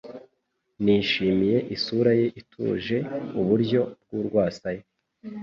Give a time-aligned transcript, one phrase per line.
[0.83, 2.97] Nishimiye isura ye ituje,
[3.41, 4.83] uburyo bw'urwasaya,